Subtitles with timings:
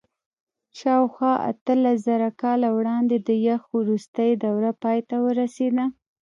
[0.79, 5.85] شاوخوا اتلسزره کاله وړاندې د یخ وروستۍ دوره پای ته ورسېده.